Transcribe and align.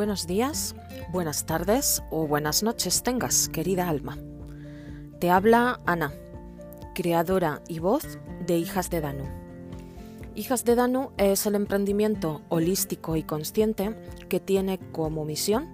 Buenos 0.00 0.26
días, 0.26 0.74
buenas 1.12 1.44
tardes 1.44 2.02
o 2.10 2.26
buenas 2.26 2.62
noches 2.62 3.02
tengas, 3.02 3.50
querida 3.50 3.86
alma. 3.86 4.16
Te 5.18 5.28
habla 5.28 5.78
Ana, 5.84 6.14
creadora 6.94 7.60
y 7.68 7.80
voz 7.80 8.18
de 8.46 8.56
Hijas 8.56 8.88
de 8.88 9.02
Danu. 9.02 9.24
Hijas 10.34 10.64
de 10.64 10.74
Danu 10.74 11.10
es 11.18 11.44
el 11.44 11.54
emprendimiento 11.54 12.40
holístico 12.48 13.14
y 13.16 13.24
consciente 13.24 13.94
que 14.30 14.40
tiene 14.40 14.78
como 14.90 15.26
misión 15.26 15.68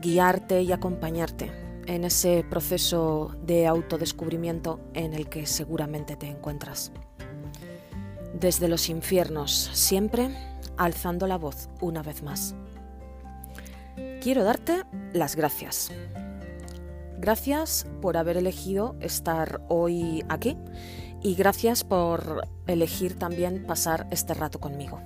guiarte 0.00 0.62
y 0.62 0.72
acompañarte 0.72 1.52
en 1.84 2.04
ese 2.04 2.46
proceso 2.48 3.36
de 3.42 3.66
autodescubrimiento 3.66 4.80
en 4.94 5.12
el 5.12 5.28
que 5.28 5.46
seguramente 5.46 6.16
te 6.16 6.26
encuentras. 6.26 6.90
Desde 8.32 8.66
los 8.66 8.88
infiernos, 8.88 9.68
siempre 9.74 10.34
alzando 10.78 11.26
la 11.26 11.36
voz 11.36 11.68
una 11.82 12.02
vez 12.02 12.22
más. 12.22 12.54
Quiero 14.20 14.42
darte 14.42 14.82
las 15.12 15.36
gracias. 15.36 15.92
Gracias 17.18 17.86
por 18.02 18.16
haber 18.16 18.36
elegido 18.36 18.96
estar 19.00 19.60
hoy 19.68 20.24
aquí 20.28 20.56
y 21.22 21.34
gracias 21.34 21.84
por 21.84 22.48
elegir 22.66 23.18
también 23.18 23.64
pasar 23.64 24.06
este 24.10 24.34
rato 24.34 24.58
conmigo. 24.58 25.00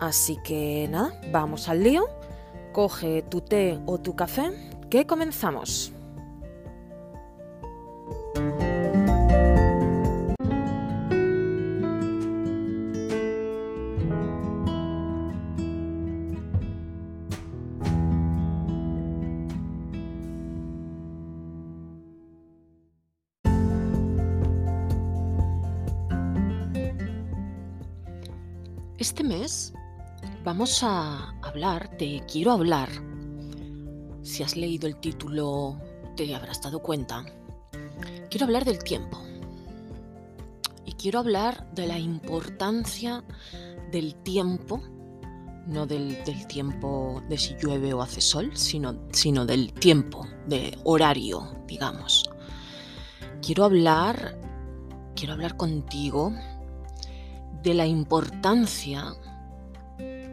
Así 0.00 0.38
que 0.42 0.88
nada, 0.90 1.20
vamos 1.32 1.68
al 1.68 1.82
lío. 1.82 2.06
Coge 2.72 3.22
tu 3.22 3.40
té 3.40 3.78
o 3.86 3.98
tu 3.98 4.16
café, 4.16 4.50
que 4.90 5.06
comenzamos. 5.06 5.93
Este 28.98 29.24
mes 29.24 29.72
vamos 30.44 30.84
a 30.84 31.30
hablar, 31.42 31.96
te 31.96 32.22
quiero 32.30 32.52
hablar, 32.52 32.88
si 34.22 34.44
has 34.44 34.56
leído 34.56 34.86
el 34.86 34.94
título 35.00 35.76
te 36.16 36.32
habrás 36.32 36.62
dado 36.62 36.80
cuenta, 36.80 37.24
quiero 38.30 38.46
hablar 38.46 38.64
del 38.64 38.78
tiempo. 38.78 39.20
Y 40.84 40.92
quiero 40.92 41.18
hablar 41.18 41.68
de 41.72 41.88
la 41.88 41.98
importancia 41.98 43.24
del 43.90 44.14
tiempo, 44.14 44.80
no 45.66 45.86
del, 45.86 46.16
tiempo 46.46 47.20
de 47.28 47.36
si 47.36 47.56
llueve 47.56 47.92
o 47.94 48.00
hace 48.00 48.20
sol, 48.20 48.56
sino, 48.56 48.94
sino 49.10 49.44
del 49.44 49.72
tiempo, 49.72 50.24
de 50.46 50.78
horario, 50.84 51.64
digamos. 51.66 52.30
Quiero 53.42 53.64
hablar, 53.64 54.38
quiero 55.16 55.32
hablar 55.32 55.56
contigo 55.56 56.32
de 57.64 57.74
la 57.74 57.86
importancia 57.86 59.14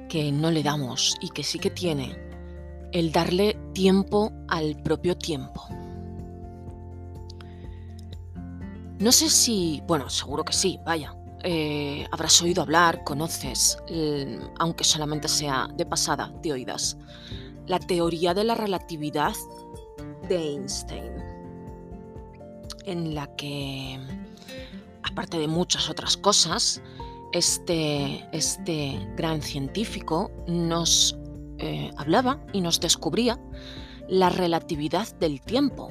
que 0.10 0.32
no 0.32 0.52
le 0.52 0.62
damos 0.62 1.16
y 1.22 1.30
que 1.30 1.44
sí 1.44 1.58
que 1.58 1.70
tiene 1.70 2.16
el 2.92 3.14
darle 3.14 3.58
tiempo 3.74 4.34
al 4.50 4.76
propio 4.84 5.18
tiempo. 5.18 5.66
No 9.00 9.12
sé 9.14 9.30
si, 9.30 9.82
bueno, 9.88 10.10
seguro 10.10 10.44
que 10.44 10.52
sí, 10.52 10.78
vaya, 10.86 11.16
eh, 11.44 12.06
habrás 12.12 12.42
oído 12.42 12.62
hablar, 12.62 13.04
conoces, 13.06 13.78
aunque 14.60 14.84
solamente 14.84 15.28
sea 15.30 15.70
de 15.76 15.86
pasada, 15.86 16.32
de 16.44 16.52
oídas, 16.52 16.98
la 17.66 17.80
teoría 17.80 18.34
de 18.34 18.44
la 18.44 18.56
relatividad 18.56 19.34
de 20.28 20.36
Einstein, 20.36 21.14
en 22.86 23.16
la 23.16 23.34
que, 23.38 23.98
aparte 25.04 25.40
de 25.40 25.48
muchas 25.48 25.90
otras 25.90 26.18
cosas, 26.18 26.82
este, 27.32 28.28
este 28.32 29.08
gran 29.16 29.42
científico 29.42 30.32
nos 30.48 31.18
eh, 31.58 31.92
hablaba 31.98 32.40
y 32.54 32.62
nos 32.62 32.80
descubría 32.80 33.40
la 34.08 34.30
relatividad 34.30 35.08
del 35.20 35.42
tiempo, 35.42 35.90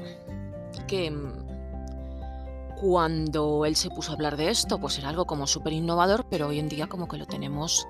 que 0.86 1.10
mm, 1.10 2.76
cuando 2.80 3.64
él 3.64 3.76
se 3.76 3.90
puso 3.90 4.10
a 4.10 4.14
hablar 4.14 4.36
de 4.36 4.50
esto, 4.50 4.78
pues 4.78 4.98
era 4.98 5.08
algo 5.08 5.26
como 5.26 5.46
súper 5.46 5.72
innovador, 5.72 6.26
pero 6.28 6.48
hoy 6.48 6.58
en 6.58 6.68
día 6.68 6.86
como 6.86 7.08
que 7.08 7.18
lo 7.18 7.26
tenemos 7.26 7.86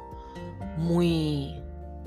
muy 0.76 1.54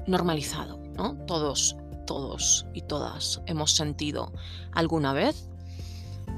normalizado, 0.05 0.79
¿no? 0.95 1.15
Todos, 1.25 1.75
todos 2.05 2.65
y 2.73 2.81
todas 2.81 3.41
hemos 3.45 3.71
sentido 3.71 4.31
alguna 4.73 5.13
vez 5.13 5.49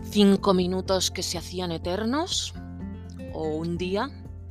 cinco 0.10 0.54
minutos 0.54 1.12
que 1.12 1.24
se 1.24 1.38
hacían 1.38 1.72
eternos 1.72 2.54
o 3.34 3.44
un 3.48 3.78
día 3.78 4.10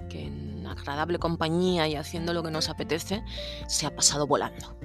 que 0.09 0.27
agradable 0.67 1.19
compañía 1.19 1.89
y 1.89 1.97
haciendo 1.97 2.33
lo 2.33 2.43
que 2.43 2.51
nos 2.51 2.69
apetece 2.69 3.23
se 3.67 3.87
ha 3.87 3.95
pasado 3.95 4.27
volando. 4.27 4.77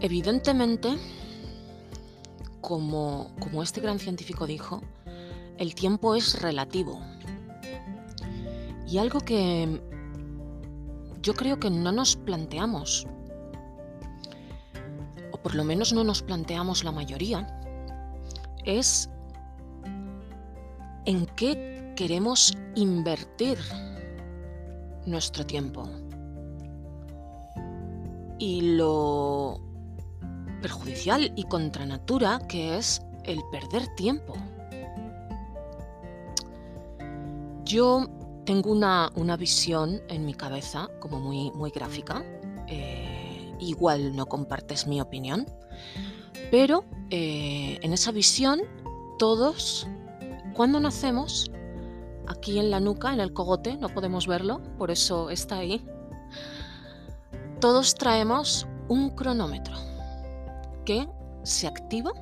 Evidentemente, 0.00 0.98
como, 2.60 3.34
como 3.40 3.62
este 3.62 3.80
gran 3.80 3.98
científico 3.98 4.46
dijo, 4.46 4.82
el 5.56 5.74
tiempo 5.74 6.14
es 6.14 6.40
relativo. 6.42 7.00
Y 8.86 8.98
algo 8.98 9.20
que 9.20 9.80
yo 11.22 11.34
creo 11.34 11.58
que 11.58 11.70
no 11.70 11.90
nos 11.90 12.16
planteamos, 12.16 13.06
o 15.32 15.38
por 15.38 15.54
lo 15.54 15.64
menos 15.64 15.92
no 15.94 16.04
nos 16.04 16.22
planteamos 16.22 16.84
la 16.84 16.92
mayoría, 16.92 17.60
es 18.64 19.08
qué 21.36 21.92
queremos 21.96 22.56
invertir 22.74 23.58
nuestro 25.06 25.44
tiempo. 25.44 25.88
Y 28.38 28.76
lo 28.76 29.60
perjudicial 30.60 31.32
y 31.36 31.44
contra 31.44 31.86
natura 31.86 32.40
que 32.48 32.76
es 32.76 33.02
el 33.24 33.40
perder 33.50 33.86
tiempo. 33.96 34.34
Yo 37.64 38.06
tengo 38.44 38.72
una, 38.72 39.36
visión 39.38 40.02
en 40.08 40.26
mi 40.26 40.34
cabeza 40.34 40.88
como 41.00 41.18
muy, 41.20 41.50
muy 41.52 41.70
gráfica. 41.70 42.24
Eh, 42.66 43.54
igual 43.60 44.14
no 44.16 44.26
compartes 44.26 44.86
mi 44.86 45.00
opinión, 45.00 45.46
pero 46.50 46.84
eh, 47.10 47.78
en 47.82 47.92
esa 47.92 48.10
visión 48.10 48.62
todos 49.18 49.86
cuando 50.54 50.80
nacemos, 50.80 51.50
aquí 52.26 52.58
en 52.58 52.70
la 52.70 52.80
nuca, 52.80 53.12
en 53.12 53.20
el 53.20 53.32
cogote, 53.32 53.76
no 53.76 53.88
podemos 53.88 54.26
verlo, 54.26 54.62
por 54.78 54.90
eso 54.90 55.30
está 55.30 55.58
ahí, 55.58 55.84
todos 57.60 57.94
traemos 57.94 58.66
un 58.88 59.10
cronómetro 59.10 59.74
que 60.84 61.08
se 61.42 61.66
activa, 61.66 62.12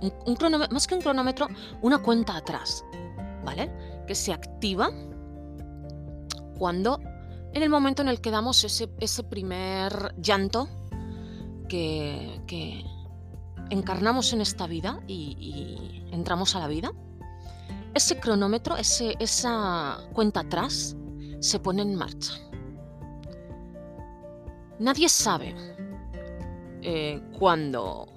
un, 0.00 0.36
cronómetro, 0.36 0.72
más 0.74 0.86
que 0.86 0.94
un 0.94 1.00
cronómetro, 1.02 1.48
una 1.82 1.98
cuenta 1.98 2.36
atrás, 2.36 2.84
¿vale? 3.44 3.70
Que 4.06 4.14
se 4.14 4.32
activa 4.32 4.90
cuando, 6.58 7.00
en 7.52 7.62
el 7.62 7.68
momento 7.68 8.02
en 8.02 8.08
el 8.08 8.20
que 8.20 8.30
damos 8.30 8.64
ese, 8.64 9.22
primer 9.24 10.14
llanto 10.20 10.68
que, 11.68 12.84
encarnamos 13.70 14.32
en 14.34 14.42
esta 14.42 14.66
vida 14.66 15.00
y 15.08 16.06
entramos 16.12 16.54
a 16.54 16.60
la 16.60 16.68
vida 16.68 16.92
ese 17.94 18.18
cronómetro, 18.18 18.76
esa 18.76 19.98
cuenta 20.12 20.40
atrás, 20.40 20.96
se 21.40 21.58
pone 21.60 21.82
en 21.82 21.94
marcha. 21.94 22.32
Nadie 24.78 25.08
sabe 25.08 25.54
eh, 26.82 27.22
cuándo 27.38 28.08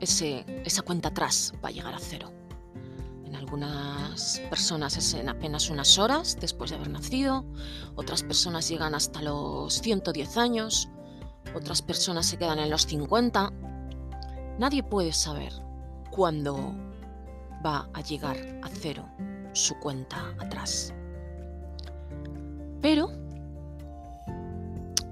esa 0.00 0.82
cuenta 0.82 1.10
atrás 1.10 1.52
va 1.64 1.68
a 1.68 1.72
llegar 1.72 1.94
a 1.94 1.98
cero. 1.98 2.32
En 3.24 3.36
algunas 3.36 4.40
personas 4.50 4.96
es 4.96 5.14
en 5.14 5.28
apenas 5.28 5.70
unas 5.70 5.98
horas 5.98 6.36
después 6.40 6.70
de 6.70 6.76
haber 6.76 6.90
nacido, 6.90 7.44
otras 7.94 8.22
personas 8.22 8.68
llegan 8.68 8.94
hasta 8.94 9.22
los 9.22 9.74
110 9.74 10.36
años, 10.38 10.88
otras 11.54 11.82
personas 11.82 12.26
se 12.26 12.36
quedan 12.36 12.58
en 12.58 12.70
los 12.70 12.82
50. 12.82 13.52
Nadie 14.58 14.82
puede 14.82 15.12
saber 15.12 15.52
cuándo 16.10 16.74
va 17.64 17.88
a 17.92 18.00
llegar 18.00 18.36
a 18.62 18.68
cero 18.68 19.08
su 19.52 19.74
cuenta 19.78 20.34
atrás. 20.38 20.92
Pero 22.80 23.10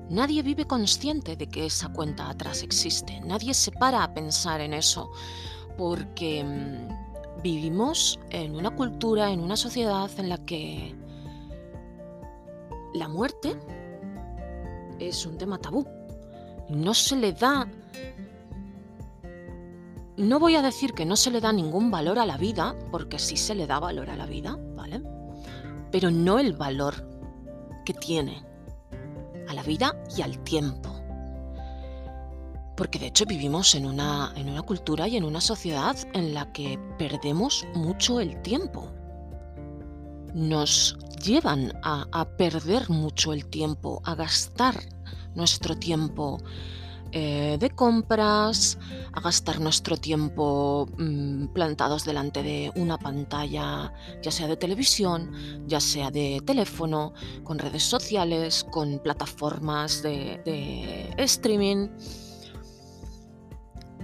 nadie 0.09 0.43
vive 0.43 0.65
consciente 0.65 1.37
de 1.37 1.47
que 1.47 1.67
esa 1.67 1.89
cuenta 1.89 2.29
atrás 2.29 2.63
existe, 2.63 3.21
nadie 3.21 3.55
se 3.55 3.71
para 3.71 4.03
a 4.03 4.13
pensar 4.13 4.61
en 4.61 4.75
eso, 4.75 5.11
porque 5.79 6.43
mm, 6.45 7.43
vivimos 7.43 8.19
en 8.31 8.57
una 8.57 8.75
cultura, 8.75 9.31
en 9.31 9.41
una 9.41 9.57
sociedad 9.57 10.11
en 10.19 10.29
la 10.29 10.39
que 10.39 10.95
la 12.95 13.09
muerte 13.09 13.57
es 14.99 15.25
un 15.27 15.39
tema 15.39 15.59
tabú. 15.59 15.87
No 16.69 16.95
se 16.95 17.17
le 17.17 17.33
da... 17.33 17.69
No 20.21 20.39
voy 20.39 20.55
a 20.55 20.63
decir 20.63 20.93
que 20.93 21.07
no 21.07 21.17
se 21.17 21.31
le 21.31 21.41
da 21.41 21.51
ningún 21.51 21.91
valor 21.91 22.19
a 22.19 22.27
la 22.27 22.37
vida, 22.37 22.77
porque 22.91 23.19
sí 23.19 23.39
se 23.39 23.55
le 23.55 23.67
da 23.67 23.81
valor 23.81 24.11
a 24.11 24.17
la 24.17 24.27
vida, 24.27 24.59
¿vale? 24.77 25.03
Pero 25.91 26.11
no 26.11 26.39
el 26.39 26.53
valor 26.53 27.09
que 27.87 27.95
tiene 27.95 28.45
a 29.49 29.55
la 29.55 29.63
vida 29.63 29.97
y 30.15 30.21
al 30.21 30.39
tiempo. 30.45 30.91
Porque 32.77 32.99
de 32.99 33.07
hecho 33.07 33.25
vivimos 33.25 33.75
en 33.75 33.87
una, 33.87 34.33
en 34.37 34.51
una 34.51 34.61
cultura 34.61 35.09
y 35.09 35.17
en 35.17 35.25
una 35.25 35.41
sociedad 35.41 35.97
en 36.13 36.35
la 36.35 36.53
que 36.53 36.79
perdemos 36.99 37.67
mucho 37.75 38.21
el 38.21 38.41
tiempo. 38.43 38.93
Nos 40.35 40.99
llevan 41.25 41.73
a, 41.83 42.29
perder 42.37 42.91
mucho 42.91 43.33
el 43.33 43.47
tiempo, 43.47 44.03
a 44.05 44.15
gastar 44.15 44.75
nuestro 45.35 45.77
tiempo 45.77 46.39
eh, 47.13 47.57
de 47.59 47.71
compras, 47.71 48.79
a 49.13 49.21
gastar 49.21 49.61
nuestro 49.61 49.97
tiempo 49.97 50.89
mm, 50.97 51.47
plantados 51.49 52.05
delante 52.05 52.43
de 52.43 52.71
una 52.77 52.99
pantalla, 52.99 53.93
ya 54.23 54.31
sea 54.31 54.47
de 54.47 54.57
televisión, 54.57 55.33
ya 55.67 55.81
sea 55.81 56.13
de 56.13 56.41
teléfono, 56.47 57.13
con 57.43 57.59
redes 57.59 57.83
sociales, 57.83 58.65
con 58.71 59.01
plataformas 59.01 60.03
de, 60.03 61.13
streaming. 61.17 61.89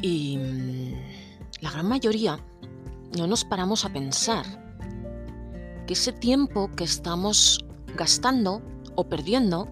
Y 0.03 0.38
mm, 0.38 0.93
la 1.61 1.70
gran 1.70 1.88
mayoría 1.88 2.41
no 3.17 3.29
nos 3.29 3.44
paramos 3.44 3.85
a 3.85 3.93
pensar 3.93 4.44
que 5.87 5.93
ese 5.93 6.12
tiempo 6.12 6.70
que 6.75 6.85
estamos 6.85 7.64
gastando 7.94 8.62
o 8.97 9.08
perdiendo, 9.08 9.69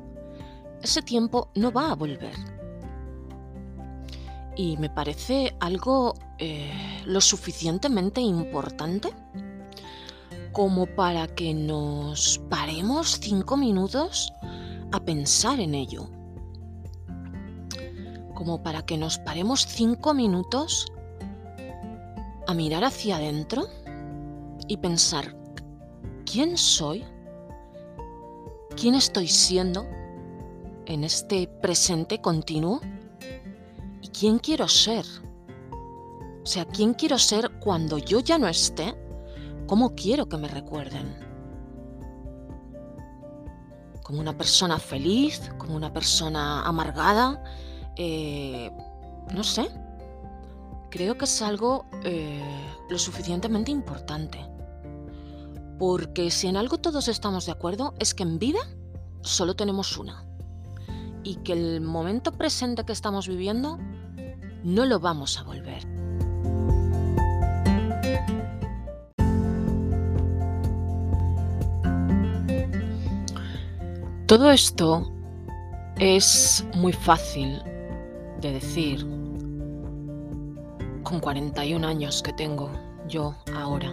ese 0.83 1.03
tiempo 1.03 1.51
no 1.57 1.73
va 1.73 1.91
a 1.91 1.95
volver. 1.95 2.54
Y 4.57 4.77
me 4.77 4.89
parece 4.89 5.57
algo 5.61 6.15
eh, 6.39 7.03
lo 7.07 7.21
suficientemente 7.21 8.21
importante 8.21 9.13
como 10.53 10.87
para 10.87 11.27
que 11.27 11.53
nos 11.53 12.41
paremos 12.49 13.19
cinco 13.21 13.57
minutos 13.57 14.33
a 14.93 15.01
pensar 15.01 15.59
en 15.59 15.75
ello. 15.75 16.09
Como 18.35 18.63
para 18.63 18.87
que 18.87 18.97
nos 18.97 19.19
paremos 19.19 19.67
cinco 19.67 20.15
minutos 20.15 20.87
a 22.47 22.55
mirar 22.55 22.85
hacia 22.85 23.17
adentro 23.17 23.67
y 24.69 24.77
pensar 24.77 25.37
quién 26.25 26.57
soy, 26.57 27.05
quién 28.77 28.95
estoy 28.95 29.27
siendo 29.27 29.87
en 30.87 31.03
este 31.03 31.49
presente 31.49 32.21
continuo 32.21 32.81
quién 34.19 34.39
quiero 34.39 34.69
ser. 34.69 35.05
O 36.43 36.47
sea, 36.47 36.65
quién 36.67 36.95
quiero 36.95 37.19
ser 37.19 37.51
cuando 37.59 37.99
yo 37.99 38.21
ya 38.21 38.39
no 38.39 38.49
esté, 38.49 38.95
cómo 39.67 39.95
quiero 39.95 40.29
que 40.29 40.37
me 40.37 40.49
recuerden. 40.49 41.19
Como 44.03 44.21
una 44.21 44.37
persona 44.37 44.79
feliz, 44.79 45.51
como 45.59 45.75
una 45.75 45.93
persona 45.93 46.63
amargada, 46.63 47.43
eh, 47.97 48.71
no 49.35 49.43
sé. 49.43 49.69
Creo 50.91 51.17
que 51.19 51.25
es 51.25 51.43
algo 51.43 51.87
eh, 52.05 52.43
lo 52.89 52.99
suficientemente 52.99 53.71
importante. 53.71 54.39
Porque 55.79 56.31
si 56.31 56.47
en 56.47 56.57
algo 56.57 56.79
todos 56.79 57.09
estamos 57.09 57.47
de 57.47 57.53
acuerdo 57.53 57.95
es 57.99 58.15
que 58.15 58.23
en 58.23 58.39
vida 58.39 58.61
solo 59.23 59.57
tenemos 59.57 59.97
una. 59.97 60.25
Y 61.25 61.37
que 61.37 61.55
el 61.55 61.81
momento 61.81 62.33
presente 62.33 62.85
que 62.85 62.93
estamos 62.93 63.27
viviendo 63.27 63.79
no 64.65 64.87
lo 64.87 64.99
vamos 64.99 65.39
a 65.39 65.43
volver. 65.43 65.85
Todo 74.27 74.51
esto 74.51 75.13
es 75.99 76.67
muy 76.75 76.95
fácil 76.95 77.63
de 78.41 78.53
decir 78.53 79.07
con 81.03 81.21
41 81.21 81.87
años 81.87 82.23
que 82.23 82.33
tengo 82.33 82.71
yo 83.07 83.37
ahora. 83.55 83.93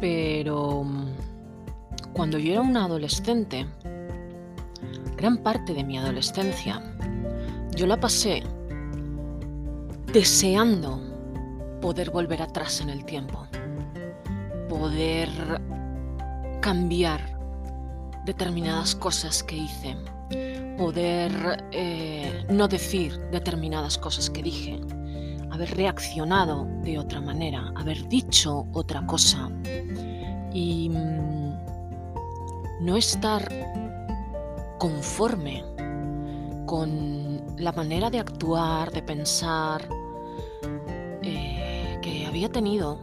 Pero 0.00 0.82
mm, 0.82 1.06
cuando 2.12 2.38
yo 2.38 2.54
era 2.54 2.60
una 2.60 2.86
adolescente, 2.86 3.66
gran 5.16 5.38
parte 5.38 5.72
de 5.74 5.84
mi 5.84 5.96
adolescencia, 5.96 6.82
yo 7.76 7.86
la 7.86 7.98
pasé 7.98 8.42
deseando 10.12 11.00
poder 11.80 12.10
volver 12.10 12.42
atrás 12.42 12.82
en 12.82 12.90
el 12.90 13.04
tiempo, 13.06 13.46
poder 14.68 15.30
cambiar 16.60 17.38
determinadas 18.26 18.94
cosas 18.94 19.42
que 19.42 19.56
hice, 19.56 19.96
poder 20.76 21.64
eh, 21.70 22.44
no 22.50 22.68
decir 22.68 23.18
determinadas 23.30 23.96
cosas 23.96 24.28
que 24.28 24.42
dije, 24.42 24.78
haber 25.50 25.74
reaccionado 25.74 26.66
de 26.82 26.98
otra 26.98 27.22
manera, 27.22 27.72
haber 27.74 28.06
dicho 28.08 28.66
otra 28.74 29.06
cosa. 29.06 29.50
Y 30.52 30.90
mm, 30.90 32.84
no 32.84 32.96
estar 32.98 33.48
conforme 34.78 35.64
con 36.66 37.42
la 37.56 37.72
manera 37.72 38.10
de 38.10 38.18
actuar, 38.18 38.90
de 38.90 39.02
pensar 39.02 40.01
había 42.32 42.48
tenido, 42.48 42.98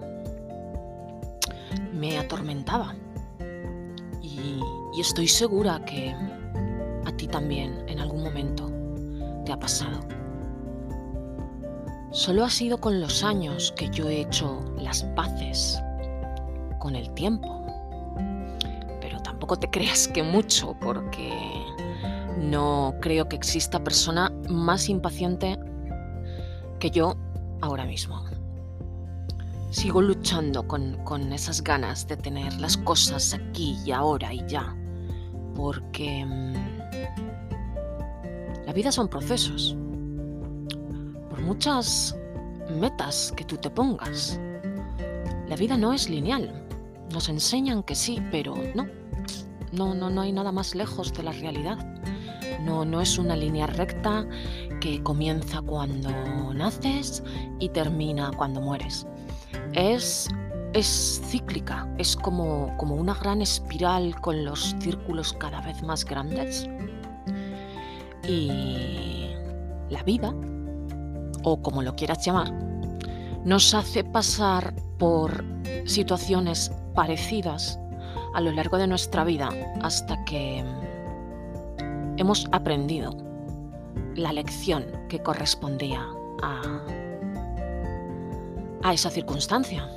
me 1.94 2.18
atormentaba. 2.18 2.96
Y, 4.24 4.60
estoy 5.00 5.28
segura 5.28 5.86
que 5.86 6.16
a 7.06 7.12
ti 7.16 7.28
también 7.28 7.86
en 7.88 8.00
algún 8.00 8.24
momento 8.24 8.72
te 9.46 9.52
ha 9.54 9.60
pasado. 9.60 10.00
Solo 12.10 12.44
ha 12.44 12.50
sido 12.50 12.80
con 12.80 13.00
los 13.00 13.24
años 13.24 13.72
que 13.78 13.88
yo 13.92 14.10
he 14.10 14.22
hecho 14.22 14.60
las 14.78 15.04
paces 15.16 15.80
con 16.80 16.96
el 16.96 17.14
tiempo. 17.14 17.64
Pero 19.00 19.22
tampoco 19.22 19.58
te 19.58 19.70
creas 19.70 20.08
que 20.08 20.24
mucho, 20.24 20.76
porque 20.82 21.32
no 22.36 22.96
creo 23.00 23.30
que 23.30 23.36
exista 23.36 23.84
persona 23.84 24.34
más 24.50 24.90
impaciente 24.90 25.60
que 26.80 26.90
yo 26.90 27.16
ahora 27.62 27.86
mismo. 27.86 28.29
Sigo 29.70 30.02
luchando 30.02 30.68
con, 30.68 30.98
con 31.04 31.32
esas 31.32 31.64
ganas 31.64 32.08
de 32.08 32.18
tener 32.18 32.54
las 32.60 32.78
cosas 32.78 33.34
aquí 33.34 33.78
y 33.86 33.92
ahora 33.92 34.34
y 34.34 34.44
ya, 34.48 34.76
porque 35.56 36.26
mm, 36.26 36.54
la 38.66 38.74
vida 38.74 38.92
son 38.92 39.08
procesos 39.08 39.76
muchas 41.50 42.16
metas 42.80 43.34
que 43.36 43.44
tú 43.44 43.58
te 43.58 43.72
pongas. 43.72 44.40
La 45.48 45.56
vida 45.56 45.78
no 45.78 45.94
es 45.94 46.08
lineal. 46.08 46.64
Nos 47.12 47.28
enseñan 47.28 47.82
que 47.82 47.96
sí, 47.96 48.22
pero 48.32 48.56
no. 48.76 48.86
No, 49.72 49.96
no, 49.96 50.12
no 50.12 50.22
hay 50.22 50.32
nada 50.32 50.52
más 50.52 50.76
lejos 50.76 51.12
de 51.12 51.24
la 51.24 51.32
realidad. 51.32 51.78
No, 52.62 52.86
no 52.86 53.02
es 53.02 53.18
una 53.18 53.36
línea 53.36 53.66
recta 53.66 54.28
que 54.80 55.02
comienza 55.02 55.60
cuando 55.62 56.12
naces 56.54 57.24
y 57.60 57.70
termina 57.70 58.32
cuando 58.38 58.62
mueres. 58.62 59.08
Es, 59.74 60.28
es 60.74 61.22
cíclica, 61.26 61.88
es 61.98 62.16
como, 62.16 62.76
como 62.78 62.96
una 62.96 63.14
gran 63.14 63.42
espiral 63.42 64.20
con 64.22 64.46
los 64.46 64.76
círculos 64.80 65.34
cada 65.34 65.62
vez 65.62 65.82
más 65.84 66.06
grandes. 66.06 66.68
Y 68.28 69.30
la 69.90 70.04
vida 70.04 70.34
o 71.44 71.62
como 71.62 71.82
lo 71.82 71.96
quieras 71.96 72.26
llamar, 72.26 72.52
nos 73.46 73.74
hace 73.74 74.04
pasar 74.04 74.74
por 74.98 75.44
situaciones 75.86 76.72
parecidas 76.94 77.80
a 78.34 78.42
lo 78.42 78.52
largo 78.52 78.78
de 78.78 78.88
nuestra 78.88 79.24
vida 79.24 79.50
hasta 79.82 80.24
que 80.26 80.64
hemos 82.18 82.48
aprendido 82.52 83.16
la 84.16 84.34
lección 84.34 84.86
que 85.08 85.20
correspondía 85.20 86.06
a, 86.44 86.62
a 88.84 88.94
esa 88.94 89.10
circunstancia. 89.10 89.88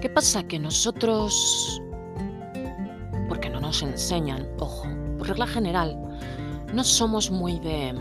¿Qué 0.00 0.08
pasa? 0.08 0.42
Que 0.42 0.58
nosotros, 0.58 1.80
porque 3.28 3.48
no 3.48 3.60
nos 3.60 3.82
enseñan, 3.82 4.46
ojo, 4.58 4.86
por 5.18 5.28
regla 5.28 5.46
general, 5.46 5.98
no 6.74 6.84
somos 6.84 7.30
muy 7.30 7.58
de 7.60 7.94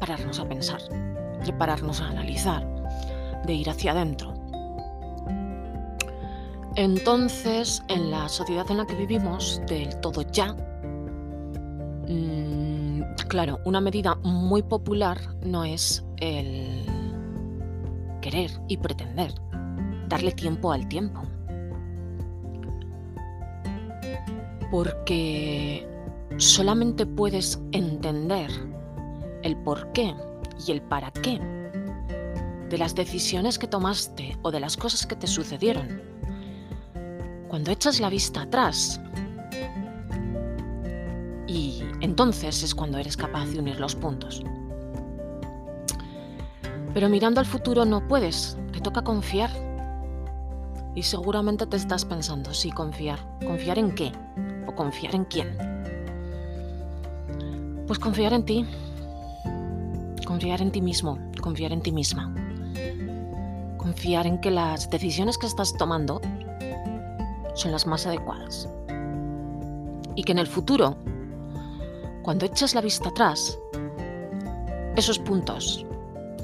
pararnos 0.00 0.38
a 0.40 0.48
pensar, 0.48 0.80
de 1.44 1.52
pararnos 1.52 2.00
a 2.00 2.08
analizar, 2.08 2.66
de 3.44 3.54
ir 3.54 3.68
hacia 3.68 3.92
adentro. 3.92 4.34
Entonces, 6.76 7.82
en 7.88 8.10
la 8.10 8.28
sociedad 8.28 8.66
en 8.70 8.78
la 8.78 8.86
que 8.86 8.94
vivimos, 8.94 9.60
del 9.66 9.98
todo 10.00 10.22
ya, 10.32 10.54
claro, 13.26 13.60
una 13.64 13.80
medida 13.80 14.14
muy 14.22 14.62
popular 14.62 15.18
no 15.42 15.64
es 15.64 16.05
el 16.18 16.84
querer 18.20 18.50
y 18.68 18.76
pretender, 18.76 19.32
darle 20.08 20.32
tiempo 20.32 20.72
al 20.72 20.88
tiempo. 20.88 21.22
Porque 24.70 25.86
solamente 26.38 27.06
puedes 27.06 27.60
entender 27.72 28.50
el 29.42 29.56
por 29.56 29.92
qué 29.92 30.14
y 30.66 30.72
el 30.72 30.82
para 30.82 31.10
qué 31.12 31.40
de 32.68 32.78
las 32.78 32.94
decisiones 32.94 33.58
que 33.58 33.68
tomaste 33.68 34.36
o 34.42 34.50
de 34.50 34.60
las 34.60 34.76
cosas 34.76 35.06
que 35.06 35.16
te 35.16 35.26
sucedieron. 35.26 36.02
Cuando 37.48 37.70
echas 37.70 38.00
la 38.00 38.10
vista 38.10 38.42
atrás 38.42 39.00
y 41.46 41.82
entonces 42.00 42.62
es 42.62 42.74
cuando 42.74 42.98
eres 42.98 43.16
capaz 43.16 43.46
de 43.46 43.60
unir 43.60 43.78
los 43.78 43.94
puntos. 43.94 44.42
Pero 46.96 47.10
mirando 47.10 47.40
al 47.40 47.46
futuro 47.46 47.84
no 47.84 48.08
puedes, 48.08 48.56
te 48.72 48.80
toca 48.80 49.04
confiar. 49.04 49.50
Y 50.94 51.02
seguramente 51.02 51.66
te 51.66 51.76
estás 51.76 52.06
pensando, 52.06 52.54
sí, 52.54 52.70
confiar. 52.70 53.18
¿Confiar 53.44 53.78
en 53.78 53.94
qué? 53.94 54.12
¿O 54.66 54.74
confiar 54.74 55.14
en 55.14 55.26
quién? 55.26 55.58
Pues 57.86 57.98
confiar 57.98 58.32
en 58.32 58.46
ti. 58.46 58.66
Confiar 60.24 60.62
en 60.62 60.72
ti 60.72 60.80
mismo, 60.80 61.18
confiar 61.42 61.72
en 61.72 61.82
ti 61.82 61.92
misma. 61.92 62.34
Confiar 63.76 64.26
en 64.26 64.40
que 64.40 64.50
las 64.50 64.88
decisiones 64.88 65.36
que 65.36 65.48
estás 65.48 65.76
tomando 65.76 66.22
son 67.52 67.72
las 67.72 67.86
más 67.86 68.06
adecuadas. 68.06 68.70
Y 70.14 70.22
que 70.22 70.32
en 70.32 70.38
el 70.38 70.46
futuro 70.46 70.96
cuando 72.22 72.46
echas 72.46 72.74
la 72.74 72.80
vista 72.80 73.10
atrás, 73.10 73.58
esos 74.96 75.18
puntos 75.18 75.85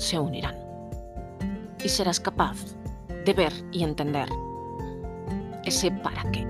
se 0.03 0.19
unirán 0.19 0.57
y 1.83 1.89
serás 1.89 2.19
capaz 2.19 2.57
de 3.25 3.33
ver 3.33 3.53
y 3.71 3.85
entender 3.85 4.29
ese 5.65 5.93
para 5.93 6.29
qué. 6.33 6.47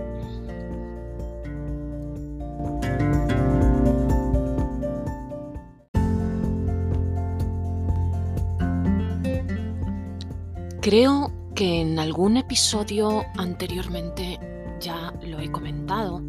Creo 10.81 11.31
que 11.55 11.83
en 11.83 11.99
algún 11.99 12.39
episodio 12.39 13.25
anteriormente 13.37 14.41
ya 14.81 15.13
lo 15.23 15.39
he 15.39 15.53
comentado, 15.53 16.23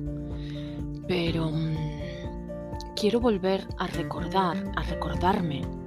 pero 1.07 1.49
mm, 1.49 1.75
quiero 2.95 3.19
volver 3.21 3.65
a 3.79 3.87
recordar, 3.87 4.57
a 4.75 4.83
recordarme 4.83 5.82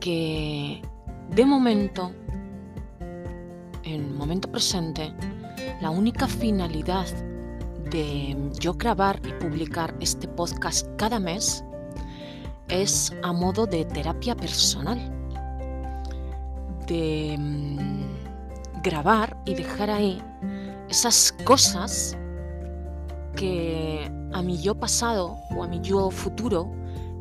que 0.00 0.82
de 1.30 1.44
momento, 1.44 2.10
en 3.84 4.16
momento 4.16 4.50
presente, 4.50 5.12
la 5.80 5.90
única 5.90 6.26
finalidad 6.26 7.06
de 7.90 8.36
yo 8.58 8.74
grabar 8.74 9.20
y 9.24 9.32
publicar 9.42 9.94
este 10.00 10.26
podcast 10.28 10.86
cada 10.96 11.18
mes 11.18 11.64
es 12.68 13.12
a 13.22 13.32
modo 13.32 13.66
de 13.66 13.84
terapia 13.84 14.34
personal. 14.34 14.98
De 16.86 17.36
mm, 17.38 18.82
grabar 18.82 19.36
y 19.44 19.54
dejar 19.54 19.90
ahí 19.90 20.22
esas 20.88 21.32
cosas 21.44 22.16
que 23.36 24.10
a 24.32 24.42
mi 24.42 24.60
yo 24.60 24.74
pasado 24.74 25.36
o 25.56 25.62
a 25.62 25.68
mi 25.68 25.80
yo 25.80 26.10
futuro 26.10 26.70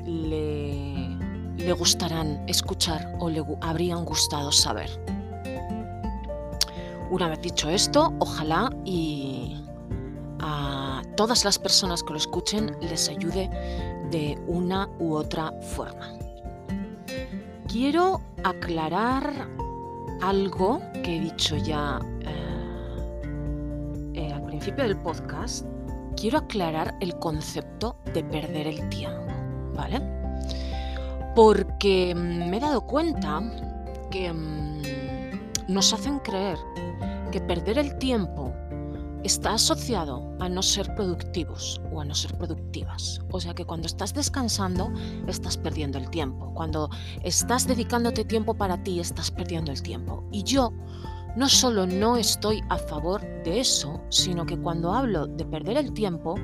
le, 0.06 0.99
le 1.60 1.74
gustarán 1.74 2.44
escuchar 2.48 3.16
o 3.20 3.30
le 3.30 3.44
habrían 3.62 4.06
gustado 4.06 4.52
saber. 4.52 4.90
Una 7.12 7.28
vez 7.28 7.42
dicho 7.42 7.70
esto, 7.70 8.14
ojalá 8.20 8.70
y 8.86 9.56
a 10.40 11.02
todas 11.16 11.44
las 11.44 11.60
personas 11.60 12.04
que 12.04 12.14
lo 12.14 12.18
escuchen 12.18 12.76
les 12.82 13.10
ayude 13.10 13.50
de 14.12 14.40
una 14.48 14.90
u 15.00 15.14
otra 15.14 15.52
forma. 15.76 16.14
Quiero 17.68 18.22
aclarar 18.44 19.48
algo 20.22 20.82
que 21.04 21.18
he 21.18 21.20
dicho 21.20 21.56
ya 21.58 22.00
eh, 22.22 23.12
eh, 24.16 24.34
al 24.34 24.44
principio 24.44 24.84
del 24.84 24.98
podcast 24.98 25.66
quiero 26.20 26.40
aclarar 26.40 26.96
el 27.00 27.18
concepto 27.18 27.96
de 28.14 28.24
perder 28.24 28.68
el 28.68 28.90
tiempo, 28.90 29.32
¿vale? 29.74 30.19
Porque 31.36 32.14
mm, 32.16 32.50
me 32.50 32.58
he 32.58 32.60
dado 32.60 32.82
cuenta 32.82 33.42
que 34.12 34.32
mm, 34.32 34.82
nos 35.68 35.94
hacen 35.94 36.20
creer 36.20 36.58
que 37.32 37.40
perder 37.42 37.78
el 37.78 37.98
tiempo 38.00 38.54
está 39.24 39.54
asociado 39.54 40.36
a 40.40 40.48
no 40.48 40.62
ser 40.64 40.96
productivos 40.96 41.82
o 41.92 42.02
a 42.02 42.06
no 42.06 42.16
ser 42.16 42.36
productivas. 42.38 43.22
O 43.32 43.40
sea 43.40 43.54
que 43.54 43.66
cuando 43.66 43.88
estás 43.88 44.14
descansando 44.14 44.92
estás 45.28 45.58
perdiendo 45.58 45.98
el 45.98 46.10
tiempo. 46.10 46.54
Cuando 46.54 46.90
estás 47.24 47.68
dedicándote 47.68 48.26
tiempo 48.26 48.54
para 48.54 48.82
ti 48.82 49.00
estás 49.00 49.30
perdiendo 49.32 49.72
el 49.72 49.82
tiempo. 49.82 50.24
Y 50.32 50.44
yo 50.44 50.72
no 51.36 51.48
solo 51.50 51.86
no 51.86 52.18
estoy 52.18 52.64
a 52.70 52.78
favor 52.78 53.22
de 53.44 53.60
eso, 53.60 54.02
sino 54.10 54.46
que 54.46 54.58
cuando 54.58 54.94
hablo 54.94 55.28
de 55.28 55.46
perder 55.46 55.78
el 55.78 55.94
tiempo, 55.94 56.36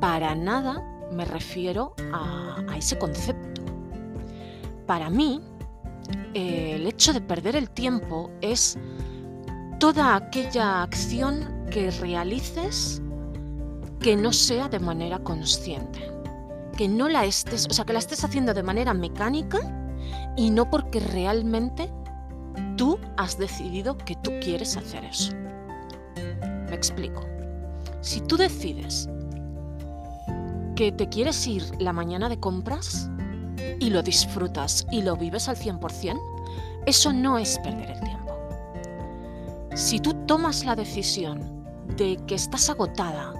para 0.00 0.34
nada 0.34 0.82
me 1.12 1.24
refiero 1.24 1.94
a, 2.12 2.56
ese 2.76 2.98
concepto. 2.98 3.53
Para 4.86 5.10
mí, 5.10 5.40
el 6.34 6.86
hecho 6.86 7.12
de 7.12 7.20
perder 7.20 7.56
el 7.56 7.70
tiempo 7.70 8.30
es 8.40 8.78
toda 9.78 10.16
aquella 10.16 10.82
acción 10.82 11.66
que 11.70 11.90
realices 11.90 13.00
que 14.00 14.16
no 14.16 14.32
sea 14.32 14.68
de 14.68 14.80
manera 14.80 15.18
consciente, 15.18 16.10
que 16.76 16.88
no 16.88 17.08
la 17.08 17.24
estés, 17.24 17.66
o 17.70 17.72
sea, 17.72 17.84
que 17.84 17.94
la 17.94 17.98
estés 17.98 18.22
haciendo 18.24 18.52
de 18.52 18.62
manera 18.62 18.92
mecánica 18.92 19.60
y 20.36 20.50
no 20.50 20.68
porque 20.68 21.00
realmente 21.00 21.90
Tú 22.76 22.98
has 23.16 23.38
decidido 23.38 23.96
que 23.96 24.16
tú 24.16 24.32
quieres 24.40 24.76
hacer 24.76 25.04
eso. 25.04 25.32
Me 26.68 26.74
explico. 26.74 27.24
Si 28.00 28.20
tú 28.20 28.36
decides 28.36 29.08
que 30.74 30.90
te 30.90 31.08
quieres 31.08 31.46
ir 31.46 31.62
la 31.78 31.92
mañana 31.92 32.28
de 32.28 32.38
compras 32.38 33.08
y 33.80 33.90
lo 33.90 34.02
disfrutas 34.02 34.86
y 34.90 35.02
lo 35.02 35.16
vives 35.16 35.48
al 35.48 35.56
100%, 35.56 36.20
eso 36.86 37.12
no 37.12 37.38
es 37.38 37.58
perder 37.58 37.90
el 37.90 38.00
tiempo. 38.00 38.38
Si 39.74 40.00
tú 40.00 40.14
tomas 40.26 40.64
la 40.64 40.76
decisión 40.76 41.64
de 41.96 42.16
que 42.26 42.34
estás 42.34 42.70
agotada 42.70 43.34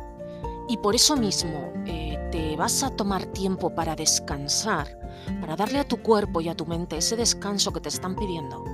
y 0.69 0.77
por 0.79 0.95
eso 0.95 1.17
mismo 1.17 1.73
eh, 1.87 2.19
te 2.33 2.57
vas 2.57 2.83
a 2.83 2.91
tomar 2.91 3.25
tiempo 3.27 3.75
para 3.75 3.95
descansar, 3.95 4.99
para 5.41 5.57
darle 5.57 5.79
a 5.79 5.89
tu 5.89 6.03
cuerpo 6.03 6.41
y 6.41 6.49
a 6.49 6.55
tu 6.55 6.67
mente 6.67 6.97
ese 6.97 7.17
descanso 7.17 7.73
que 7.73 7.81
te 7.81 7.89
están 7.89 8.17
pidiendo, 8.17 8.65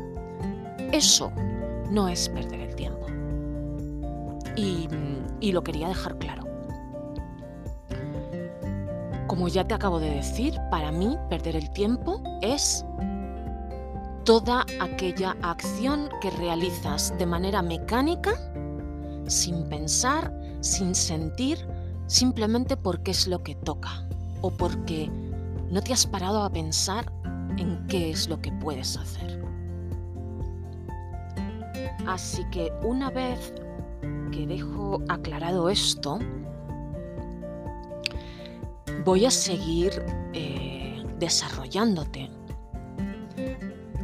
eso 0.92 1.32
no 1.90 2.08
es 2.08 2.28
perder 2.28 2.60
el 2.60 2.74
tiempo. 2.74 3.06
Y, 4.56 4.88
lo 5.52 5.64
quería 5.64 5.88
dejar 5.88 6.16
claro. 6.18 6.39
Como 9.40 9.48
ya 9.48 9.66
te 9.66 9.72
acabo 9.72 9.98
de 9.98 10.10
decir, 10.10 10.60
para 10.70 10.92
mí 10.92 11.16
perder 11.30 11.56
el 11.56 11.70
tiempo 11.70 12.22
es 12.42 12.84
toda 14.24 14.66
aquella 14.82 15.34
acción 15.40 16.10
que 16.20 16.28
realizas 16.28 17.16
de 17.16 17.24
manera 17.24 17.62
mecánica, 17.62 18.32
sin 19.28 19.66
pensar, 19.70 20.30
sin 20.60 20.94
sentir, 20.94 21.56
simplemente 22.06 22.76
porque 22.76 23.12
es 23.12 23.26
lo 23.28 23.42
que 23.42 23.54
toca 23.54 24.06
o 24.42 24.50
porque 24.50 25.10
no 25.70 25.80
te 25.80 25.94
has 25.94 26.06
parado 26.06 26.42
a 26.42 26.50
pensar 26.50 27.10
en 27.56 27.86
qué 27.86 28.10
es 28.10 28.28
lo 28.28 28.42
que 28.42 28.52
puedes 28.52 28.98
hacer. 28.98 29.42
Así 32.06 32.44
que 32.50 32.70
una 32.82 33.08
vez 33.08 33.54
que 34.32 34.46
dejo 34.46 35.00
aclarado 35.08 35.70
esto, 35.70 36.18
voy 39.04 39.24
a 39.24 39.30
seguir 39.30 40.04
eh, 40.32 41.02
desarrollándote. 41.18 42.30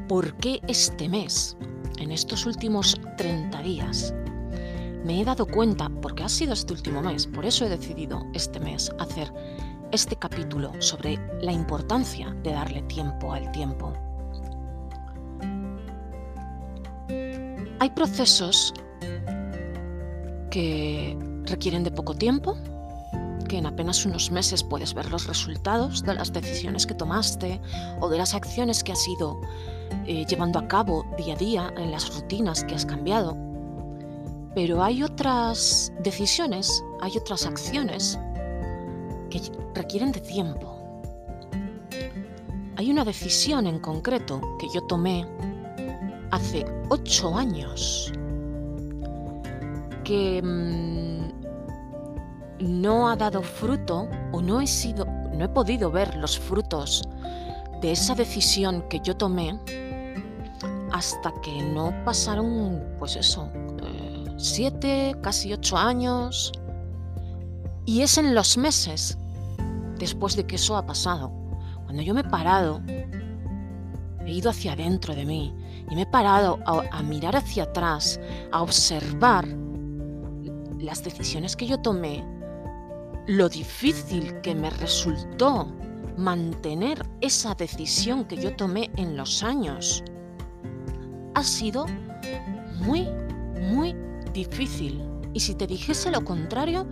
¿Por 0.08 0.34
qué 0.36 0.60
este 0.68 1.08
mes, 1.08 1.56
en 1.98 2.12
estos 2.12 2.46
últimos 2.46 2.98
30 3.16 3.62
días, 3.62 4.14
me 5.04 5.20
he 5.20 5.24
dado 5.24 5.46
cuenta, 5.46 5.88
porque 6.00 6.22
ha 6.24 6.28
sido 6.28 6.52
este 6.52 6.72
último 6.72 7.02
mes, 7.02 7.26
por 7.26 7.44
eso 7.44 7.64
he 7.64 7.68
decidido 7.68 8.24
este 8.32 8.60
mes 8.60 8.90
hacer 8.98 9.32
este 9.92 10.16
capítulo 10.16 10.72
sobre 10.80 11.18
la 11.40 11.52
importancia 11.52 12.30
de 12.42 12.52
darle 12.52 12.82
tiempo 12.82 13.32
al 13.32 13.50
tiempo? 13.52 13.92
Hay 17.78 17.90
procesos 17.90 18.72
que 20.50 21.16
requieren 21.44 21.84
de 21.84 21.90
poco 21.90 22.14
tiempo, 22.14 22.56
que 23.46 23.58
en 23.58 23.66
apenas 23.66 24.04
unos 24.04 24.30
meses 24.30 24.62
puedes 24.62 24.94
ver 24.94 25.10
los 25.10 25.26
resultados 25.26 26.02
de 26.02 26.14
las 26.14 26.32
decisiones 26.32 26.86
que 26.86 26.94
tomaste 26.94 27.60
o 28.00 28.08
de 28.08 28.18
las 28.18 28.34
acciones 28.34 28.82
que 28.82 28.92
has 28.92 29.08
ido 29.08 29.40
eh, 30.06 30.24
llevando 30.26 30.58
a 30.58 30.68
cabo 30.68 31.04
día 31.16 31.34
a 31.34 31.36
día 31.36 31.74
en 31.76 31.90
las 31.90 32.14
rutinas 32.14 32.64
que 32.64 32.74
has 32.74 32.86
cambiado. 32.86 33.36
Pero 34.54 34.82
hay 34.82 35.02
otras 35.02 35.92
decisiones, 36.02 36.82
hay 37.00 37.16
otras 37.16 37.46
acciones 37.46 38.18
que 39.30 39.40
requieren 39.74 40.12
de 40.12 40.20
tiempo. 40.20 40.72
Hay 42.76 42.90
una 42.90 43.04
decisión 43.04 43.66
en 43.66 43.78
concreto 43.78 44.40
que 44.58 44.66
yo 44.74 44.82
tomé 44.82 45.26
hace 46.30 46.64
ocho 46.88 47.34
años 47.36 48.12
que 50.04 50.40
mm, 50.42 51.15
no 52.58 53.08
ha 53.08 53.16
dado 53.16 53.42
fruto 53.42 54.08
o 54.32 54.40
no 54.40 54.60
he 54.60 54.66
sido, 54.66 55.04
no 55.04 55.44
he 55.44 55.48
podido 55.48 55.90
ver 55.90 56.16
los 56.16 56.38
frutos 56.38 57.02
de 57.80 57.92
esa 57.92 58.14
decisión 58.14 58.82
que 58.88 59.00
yo 59.00 59.16
tomé 59.16 59.58
hasta 60.92 61.32
que 61.42 61.62
no 61.62 61.92
pasaron, 62.04 62.82
pues 62.98 63.16
eso, 63.16 63.50
eh, 63.82 64.24
siete, 64.36 65.14
casi 65.20 65.52
ocho 65.52 65.76
años. 65.76 66.52
Y 67.84 68.00
es 68.00 68.18
en 68.18 68.34
los 68.34 68.56
meses 68.56 69.18
después 69.98 70.36
de 70.36 70.46
que 70.46 70.56
eso 70.56 70.76
ha 70.76 70.86
pasado, 70.86 71.30
cuando 71.84 72.02
yo 72.02 72.14
me 72.14 72.22
he 72.22 72.24
parado, 72.24 72.80
he 74.24 74.32
ido 74.32 74.50
hacia 74.50 74.72
adentro 74.72 75.14
de 75.14 75.24
mí 75.24 75.54
y 75.88 75.94
me 75.94 76.02
he 76.02 76.06
parado 76.06 76.58
a 76.64 77.02
mirar 77.02 77.36
hacia 77.36 77.64
atrás, 77.64 78.18
a 78.50 78.62
observar 78.62 79.46
las 80.80 81.04
decisiones 81.04 81.56
que 81.56 81.66
yo 81.66 81.78
tomé 81.78 82.24
lo 83.26 83.48
difícil 83.48 84.40
que 84.40 84.54
me 84.54 84.70
resultó 84.70 85.66
mantener 86.16 87.04
esa 87.20 87.54
decisión 87.54 88.24
que 88.24 88.36
yo 88.36 88.54
tomé 88.56 88.90
en 88.96 89.16
los 89.16 89.42
años 89.42 90.02
ha 91.34 91.42
sido 91.42 91.86
muy, 92.80 93.08
muy 93.60 93.94
difícil. 94.32 95.02
Y 95.34 95.40
si 95.40 95.54
te 95.54 95.66
dijese 95.66 96.10
lo 96.10 96.24
contrario, 96.24 96.86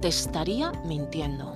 te 0.00 0.08
estaría 0.08 0.70
mintiendo. 0.84 1.54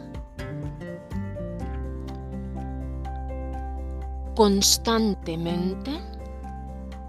Constantemente 4.34 5.90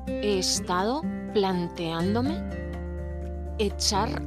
he 0.07 0.39
estado 0.39 1.01
planteándome 1.33 2.43
echar 3.57 4.21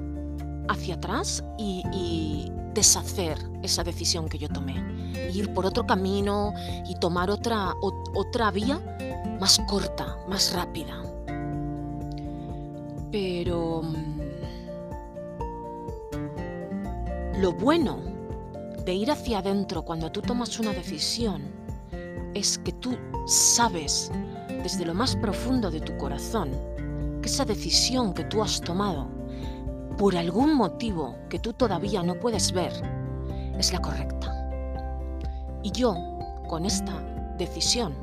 hacia 0.69 0.95
atrás 0.95 1.45
y, 1.59 2.51
deshacer 2.75 3.39
esa 3.63 3.85
decisión 3.85 4.29
que 4.29 4.39
yo 4.39 4.49
tomé, 4.49 4.75
ir 5.33 5.53
por 5.55 5.65
otro 5.65 5.87
camino 5.87 6.53
y 6.89 6.97
tomar 6.97 7.31
otra, 7.31 7.75
otra 7.81 8.51
vía 8.51 8.81
más 9.41 9.61
corta, 9.69 10.19
más 10.29 10.53
rápida. 10.53 11.03
Pero 13.11 13.83
mm, 13.83 14.21
lo 17.41 17.53
bueno 17.53 18.01
de 18.85 18.95
ir 18.95 19.11
hacia 19.11 19.39
adentro 19.39 19.83
cuando 19.83 20.11
tú 20.11 20.21
tomas 20.21 20.59
una 20.59 20.73
decisión 20.73 21.43
es 22.35 22.59
que 22.59 22.73
tú 22.73 22.97
sabes 23.27 24.11
desde 24.49 24.85
lo 24.85 24.95
más 24.95 25.17
profundo 25.17 25.71
de 25.71 25.81
tu 25.81 25.97
corazón 25.97 26.51
que 27.23 27.29
esa 27.29 27.45
decisión 27.45 28.13
que 28.13 28.25
tú 28.25 28.43
has 28.43 28.61
tomado 28.61 29.09
por 29.97 30.17
algún 30.17 30.57
motivo 30.57 31.17
que 31.29 31.39
tú 31.39 31.53
todavía 31.53 32.03
no 32.03 32.15
puedes 32.15 32.53
ver, 32.53 32.73
es 33.59 33.73
la 33.73 33.81
correcta. 33.81 34.33
Y 35.63 35.71
yo, 35.71 35.97
con 36.49 36.65
esta 36.65 36.93
decisión, 37.39 37.95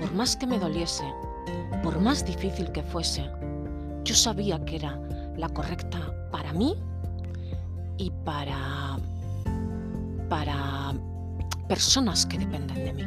por 0.00 0.12
más 0.12 0.36
que 0.36 0.46
me 0.46 0.58
doliese, 0.58 1.04
por 1.82 2.00
más 2.00 2.24
difícil 2.24 2.70
que 2.72 2.82
fuese, 2.82 3.28
yo 4.04 4.14
sabía 4.14 4.64
que 4.64 4.76
era 4.76 4.98
la 5.36 5.48
correcta 5.48 5.98
para 6.30 6.52
mí 6.52 6.74
y 7.96 8.10
para 8.24 8.98
para 10.28 10.94
personas 11.66 12.24
que 12.24 12.38
dependen 12.38 12.84
de 12.84 12.92
mí. 12.92 13.06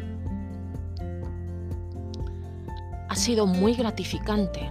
Ha 3.10 3.16
sido 3.16 3.48
muy 3.48 3.76
gratificante 3.76 4.70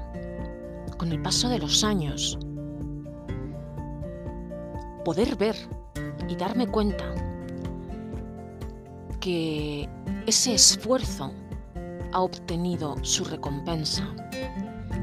con 0.98 1.10
el 1.10 1.22
paso 1.22 1.48
de 1.48 1.58
los 1.58 1.82
años 1.82 2.38
poder 5.04 5.36
ver 5.36 5.56
y 6.28 6.36
darme 6.36 6.66
cuenta 6.66 7.04
que 9.20 9.88
ese 10.26 10.54
esfuerzo 10.54 11.32
ha 12.12 12.20
obtenido 12.20 12.96
su 13.02 13.24
recompensa, 13.24 14.04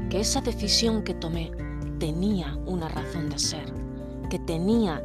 que 0.08 0.20
esa 0.20 0.40
decisión 0.40 1.02
que 1.02 1.14
tomé 1.14 1.50
tenía 1.98 2.54
una 2.66 2.88
razón 2.88 3.28
de 3.30 3.38
ser, 3.38 3.72
que 4.28 4.38
tenía 4.38 5.02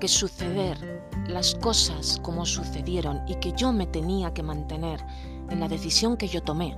que 0.00 0.08
suceder 0.08 1.02
las 1.28 1.54
cosas 1.56 2.18
como 2.22 2.46
sucedieron 2.46 3.20
y 3.26 3.34
que 3.36 3.52
yo 3.52 3.72
me 3.72 3.86
tenía 3.86 4.32
que 4.32 4.42
mantener 4.42 5.04
en 5.50 5.60
la 5.60 5.68
decisión 5.68 6.16
que 6.16 6.28
yo 6.28 6.42
tomé 6.42 6.76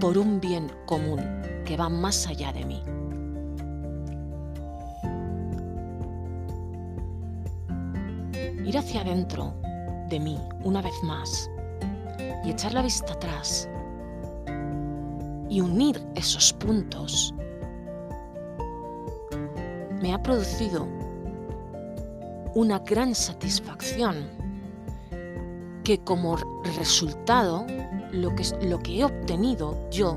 por 0.00 0.16
un 0.18 0.40
bien 0.40 0.72
común 0.86 1.20
que 1.64 1.76
va 1.76 1.88
más 1.88 2.26
allá 2.26 2.52
de 2.52 2.64
mí. 2.64 2.82
Ir 8.70 8.78
hacia 8.78 9.00
adentro 9.00 9.52
de 10.08 10.20
mí 10.20 10.38
una 10.62 10.80
vez 10.80 10.94
más 11.02 11.50
y 12.44 12.50
echar 12.50 12.72
la 12.72 12.82
vista 12.82 13.14
atrás 13.14 13.68
y 15.48 15.60
unir 15.60 16.00
esos 16.14 16.52
puntos 16.52 17.34
me 20.00 20.14
ha 20.14 20.22
producido 20.22 20.86
una 22.54 22.78
gran 22.78 23.12
satisfacción 23.12 24.28
que 25.82 25.98
como 26.04 26.36
resultado 26.78 27.66
lo 28.12 28.32
que, 28.36 28.44
lo 28.62 28.78
que 28.78 29.00
he 29.00 29.04
obtenido 29.04 29.76
yo 29.90 30.16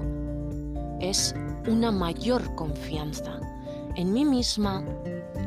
es 0.99 1.33
una 1.67 1.91
mayor 1.91 2.53
confianza 2.53 3.39
en 3.95 4.13
mí 4.13 4.23
misma, 4.25 4.83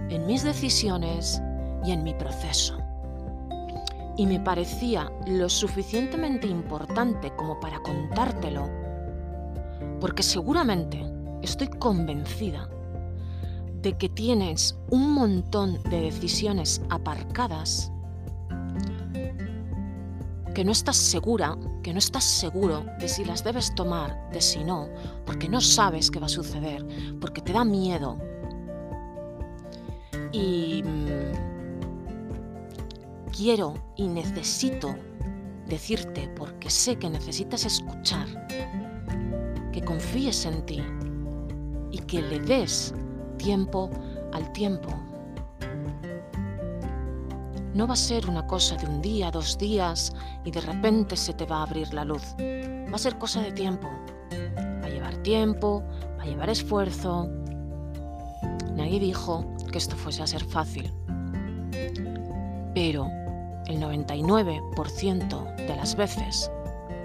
en 0.08 0.26
mis 0.26 0.42
decisiones 0.42 1.40
y 1.84 1.92
en 1.92 2.02
mi 2.02 2.12
proceso 2.12 2.85
y 4.16 4.26
me 4.26 4.40
parecía 4.40 5.12
lo 5.26 5.48
suficientemente 5.48 6.46
importante 6.46 7.32
como 7.36 7.60
para 7.60 7.80
contártelo, 7.80 8.68
porque 10.00 10.22
seguramente 10.22 11.04
estoy 11.42 11.68
convencida 11.68 12.68
de 13.82 13.92
que 13.96 14.08
tienes 14.08 14.76
un 14.90 15.12
montón 15.12 15.82
de 15.84 16.00
decisiones 16.00 16.82
aparcadas 16.88 17.92
que 20.56 20.64
no 20.64 20.72
estás 20.72 20.96
segura, 20.96 21.54
que 21.82 21.92
no 21.92 21.98
estás 21.98 22.24
seguro 22.24 22.86
de 22.98 23.08
si 23.08 23.26
las 23.26 23.44
debes 23.44 23.74
tomar, 23.74 24.30
de 24.30 24.40
si 24.40 24.64
no, 24.64 24.88
porque 25.26 25.50
no 25.50 25.60
sabes 25.60 26.10
qué 26.10 26.18
va 26.18 26.26
a 26.26 26.30
suceder, 26.30 26.82
porque 27.20 27.42
te 27.42 27.52
da 27.52 27.62
miedo. 27.62 28.16
Y 30.32 30.82
mm, 30.82 31.55
quiero 33.36 33.74
y 33.96 34.08
necesito 34.08 34.94
decirte, 35.68 36.28
porque 36.36 36.70
sé 36.70 36.96
que 36.96 37.10
necesitas 37.10 37.66
escuchar, 37.66 38.26
que 39.72 39.82
confíes 39.82 40.46
en 40.46 40.64
ti 40.64 40.82
y 41.90 41.98
que 41.98 42.22
le 42.22 42.40
des 42.40 42.94
tiempo 43.36 43.90
al 44.32 44.50
tiempo. 44.52 44.88
No 47.74 47.86
va 47.86 47.92
a 47.92 47.96
ser 47.96 48.26
una 48.30 48.46
cosa 48.46 48.76
de 48.76 48.86
un 48.86 49.02
día, 49.02 49.30
dos 49.30 49.58
días 49.58 50.14
y 50.44 50.50
de 50.50 50.62
repente 50.62 51.14
se 51.14 51.34
te 51.34 51.44
va 51.44 51.58
a 51.58 51.62
abrir 51.64 51.92
la 51.92 52.06
luz. 52.06 52.22
Va 52.40 52.94
a 52.94 52.98
ser 52.98 53.18
cosa 53.18 53.42
de 53.42 53.52
tiempo. 53.52 53.90
Va 54.82 54.86
a 54.86 54.88
llevar 54.88 55.14
tiempo, 55.18 55.82
va 56.18 56.22
a 56.22 56.26
llevar 56.26 56.48
esfuerzo. 56.48 57.28
Nadie 58.72 58.98
dijo 58.98 59.44
que 59.70 59.76
esto 59.76 59.94
fuese 59.94 60.22
a 60.22 60.26
ser 60.26 60.42
fácil. 60.42 60.90
Pero 62.74 63.10
el 63.68 63.80
99% 63.80 65.56
de 65.56 65.76
las 65.76 65.96
veces, 65.96 66.50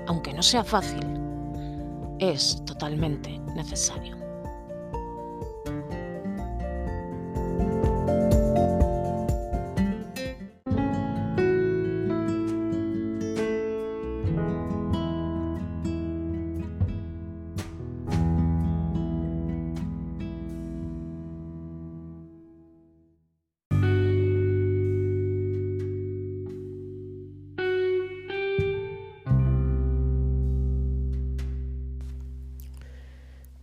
aunque 0.07 0.33
no 0.33 0.43
sea 0.43 0.63
fácil, 0.63 1.05
es 2.19 2.63
totalmente 2.65 3.39
necesario. 3.55 4.20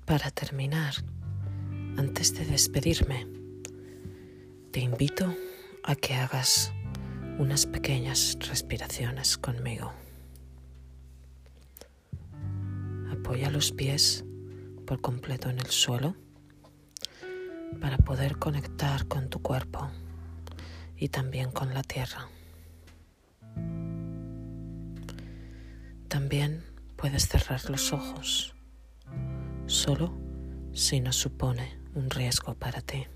Para 0.08 0.30
terminar, 0.30 0.94
antes 1.98 2.32
de 2.32 2.46
despedirme, 2.46 3.26
te 4.72 4.80
invito 4.80 5.36
a 5.84 5.94
que 5.96 6.14
hagas 6.14 6.72
unas 7.38 7.66
pequeñas 7.66 8.38
respiraciones 8.48 9.36
conmigo. 9.36 9.92
Apoya 13.12 13.50
los 13.50 13.70
pies 13.70 14.24
por 14.86 15.02
completo 15.02 15.50
en 15.50 15.58
el 15.58 15.66
suelo 15.66 16.16
para 17.78 17.98
poder 17.98 18.38
conectar 18.38 19.08
con 19.08 19.28
tu 19.28 19.42
cuerpo 19.42 19.90
y 20.96 21.10
también 21.10 21.50
con 21.50 21.74
la 21.74 21.82
tierra. 21.82 22.30
También 26.08 26.64
puedes 26.96 27.28
cerrar 27.28 27.68
los 27.68 27.92
ojos, 27.92 28.54
solo 29.68 30.12
si 30.72 31.00
no 31.00 31.12
supone 31.12 31.78
un 31.94 32.08
riesgo 32.08 32.54
para 32.54 32.80
ti. 32.80 33.06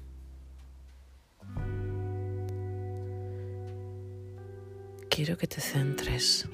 Quiero 5.08 5.36
que 5.38 5.46
te 5.46 5.60
centres 5.60 6.48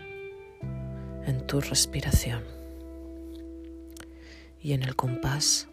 en 1.27 1.47
tu 1.47 1.61
respiración 1.61 2.45
y 4.61 4.73
en 4.73 4.83
el 4.85 4.95
compás 4.95 5.69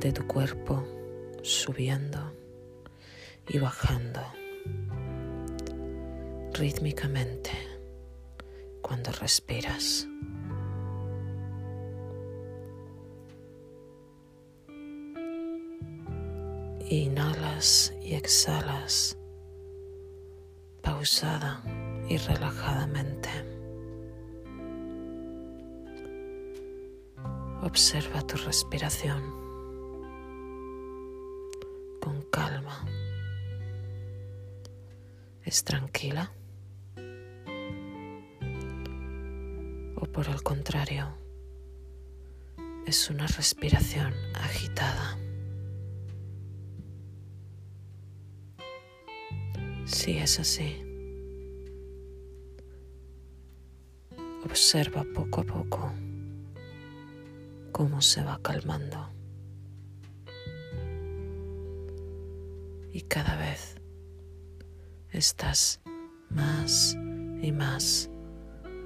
de 0.00 0.12
tu 0.12 0.26
cuerpo 0.26 0.82
subiendo 1.42 2.34
y 3.48 3.58
bajando 3.58 4.22
rítmicamente 6.54 7.50
cuando 8.80 9.12
respiras. 9.12 10.08
Inhalas 16.94 17.94
y 18.02 18.16
exhalas 18.16 19.16
pausada 20.82 21.62
y 22.06 22.18
relajadamente. 22.18 23.30
Observa 27.62 28.20
tu 28.26 28.36
respiración 28.36 29.22
con 31.98 32.20
calma. 32.30 32.84
¿Es 35.44 35.64
tranquila? 35.64 36.30
¿O 39.96 40.04
por 40.12 40.28
el 40.28 40.42
contrario, 40.42 41.08
es 42.84 43.08
una 43.08 43.26
respiración 43.28 44.12
agitada? 44.34 45.21
Si 50.02 50.18
es 50.18 50.40
así, 50.40 50.82
observa 54.44 55.04
poco 55.14 55.42
a 55.42 55.44
poco 55.44 55.92
cómo 57.70 58.02
se 58.02 58.24
va 58.24 58.40
calmando. 58.42 59.08
Y 62.92 63.02
cada 63.02 63.36
vez 63.36 63.76
estás 65.10 65.80
más 66.30 66.96
y 67.40 67.52
más 67.52 68.10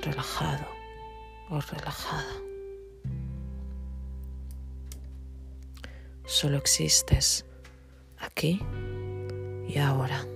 relajado 0.00 0.66
o 1.48 1.59
relajada. 1.62 2.37
Solo 6.26 6.59
existes 6.59 7.46
aquí 8.18 8.61
y 9.66 9.79
ahora. 9.79 10.36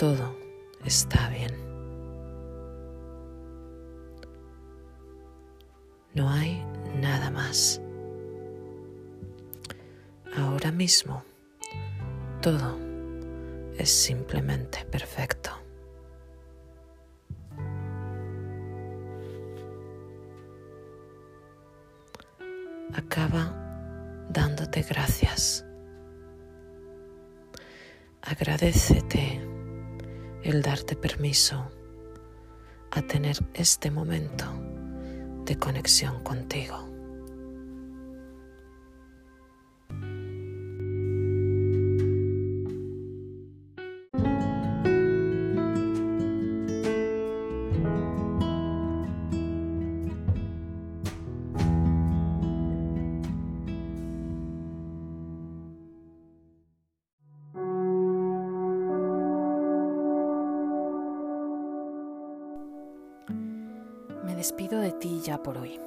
Todo 0.00 0.34
está 0.82 1.28
bien. 1.28 1.54
No 6.14 6.30
hay 6.30 6.64
nada 6.98 7.30
más. 7.30 7.82
Ahora 10.38 10.72
mismo 10.72 11.22
todo 12.40 12.78
es 13.76 13.90
simplemente 13.90 14.86
perfecto. 14.86 15.50
Acaba 22.94 23.54
dándote 24.30 24.80
gracias. 24.80 25.66
Agradecete 28.22 29.49
el 30.42 30.62
darte 30.62 30.96
permiso 30.96 31.70
a 32.90 33.02
tener 33.02 33.38
este 33.54 33.90
momento 33.90 34.46
de 35.44 35.56
conexión 35.58 36.22
contigo. 36.22 36.89
Despido 64.40 64.80
de 64.80 64.92
ti 64.92 65.20
ya 65.22 65.42
por 65.42 65.58
hoy. 65.58 65.78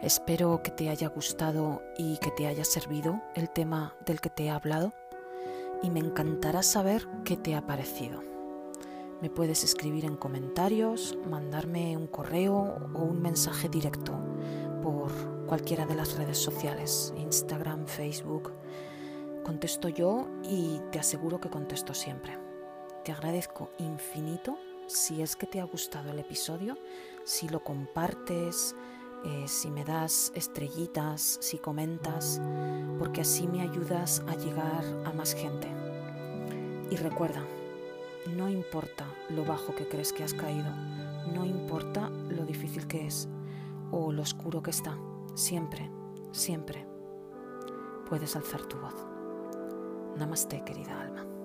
Espero 0.00 0.62
que 0.62 0.70
te 0.70 0.88
haya 0.88 1.08
gustado 1.08 1.82
y 1.98 2.16
que 2.16 2.30
te 2.30 2.46
haya 2.46 2.64
servido 2.64 3.20
el 3.34 3.50
tema 3.50 3.94
del 4.06 4.22
que 4.22 4.30
te 4.30 4.44
he 4.44 4.50
hablado 4.50 4.94
y 5.82 5.90
me 5.90 6.00
encantará 6.00 6.62
saber 6.62 7.06
qué 7.26 7.36
te 7.36 7.54
ha 7.54 7.66
parecido. 7.66 8.22
Me 9.20 9.28
puedes 9.28 9.64
escribir 9.64 10.06
en 10.06 10.16
comentarios, 10.16 11.18
mandarme 11.28 11.94
un 11.94 12.06
correo 12.06 12.56
o 12.94 13.02
un 13.02 13.20
mensaje 13.20 13.68
directo 13.68 14.18
por 14.82 15.12
cualquiera 15.44 15.84
de 15.84 15.94
las 15.94 16.16
redes 16.16 16.38
sociales, 16.38 17.12
Instagram, 17.18 17.86
Facebook. 17.86 18.50
Contesto 19.44 19.90
yo 19.90 20.26
y 20.42 20.80
te 20.90 21.00
aseguro 21.00 21.38
que 21.38 21.50
contesto 21.50 21.92
siempre. 21.92 22.38
Te 23.04 23.12
agradezco 23.12 23.72
infinito 23.76 24.56
si 24.88 25.22
es 25.22 25.36
que 25.36 25.46
te 25.46 25.60
ha 25.60 25.64
gustado 25.64 26.10
el 26.10 26.18
episodio, 26.18 26.76
si 27.24 27.48
lo 27.48 27.62
compartes, 27.62 28.74
eh, 29.24 29.44
si 29.46 29.70
me 29.70 29.84
das 29.84 30.32
estrellitas, 30.34 31.38
si 31.40 31.58
comentas, 31.58 32.40
porque 32.98 33.20
así 33.20 33.46
me 33.46 33.60
ayudas 33.60 34.22
a 34.26 34.34
llegar 34.34 34.84
a 35.04 35.12
más 35.12 35.34
gente. 35.34 35.68
Y 36.90 36.96
recuerda, 36.96 37.44
no 38.34 38.48
importa 38.48 39.04
lo 39.28 39.44
bajo 39.44 39.74
que 39.74 39.86
crees 39.86 40.12
que 40.12 40.24
has 40.24 40.34
caído, 40.34 40.70
no 41.34 41.44
importa 41.44 42.08
lo 42.08 42.44
difícil 42.44 42.86
que 42.86 43.06
es 43.06 43.28
o 43.90 44.10
lo 44.10 44.22
oscuro 44.22 44.62
que 44.62 44.70
está, 44.70 44.96
siempre, 45.34 45.90
siempre 46.32 46.86
puedes 48.08 48.34
alzar 48.36 48.62
tu 48.62 48.78
voz. 48.78 48.94
Namaste, 50.16 50.64
querida 50.64 51.00
alma. 51.00 51.37